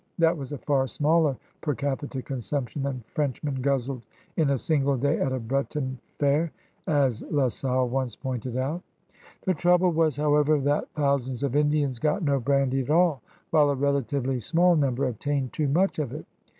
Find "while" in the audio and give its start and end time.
13.51-13.69